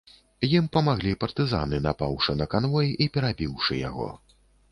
[0.47, 4.09] Ім памаглі партызаны, напаўшы на канвой і перабіўшы яго.